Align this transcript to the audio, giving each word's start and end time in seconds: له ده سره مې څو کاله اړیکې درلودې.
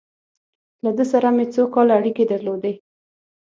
له 0.83 0.91
ده 0.97 1.05
سره 1.11 1.27
مې 1.35 1.45
څو 1.53 1.63
کاله 1.73 1.93
اړیکې 1.99 2.23
درلودې. 2.31 2.73